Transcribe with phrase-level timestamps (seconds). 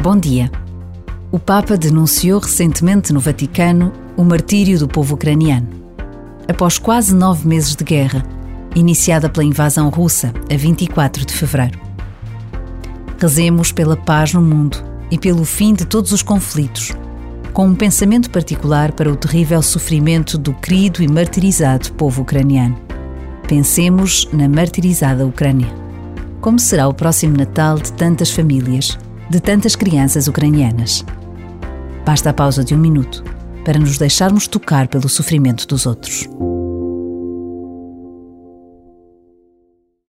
[0.00, 0.48] Bom dia.
[1.32, 5.66] O Papa denunciou recentemente no Vaticano o martírio do povo ucraniano.
[6.46, 8.24] Após quase nove meses de guerra,
[8.76, 11.80] iniciada pela invasão russa a 24 de fevereiro.
[13.20, 14.78] Rezemos pela paz no mundo
[15.10, 16.92] e pelo fim de todos os conflitos,
[17.52, 22.78] com um pensamento particular para o terrível sofrimento do querido e martirizado povo ucraniano.
[23.48, 25.68] Pensemos na martirizada Ucrânia.
[26.40, 28.96] Como será o próximo Natal de tantas famílias,
[29.30, 31.04] de tantas crianças ucranianas?
[32.04, 33.22] Basta a pausa de um minuto
[33.64, 36.26] para nos deixarmos tocar pelo sofrimento dos outros.